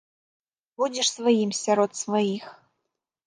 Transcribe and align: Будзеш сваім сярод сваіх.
Будзеш 0.79 1.07
сваім 1.17 1.51
сярод 1.63 1.91
сваіх. 2.03 2.43